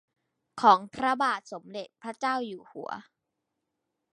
[0.61, 2.91] ของพระบาทสมเด็จพระเจ้าอยู่หัว